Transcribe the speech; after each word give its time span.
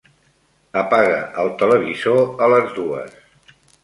Apaga 0.79 1.19
el 1.43 1.51
televisor 1.59 2.23
a 2.47 2.47
les 2.55 2.73
dues. 2.79 3.13